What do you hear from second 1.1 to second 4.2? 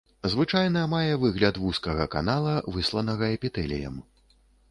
выгляд вузкага канала, выслана эпітэліем.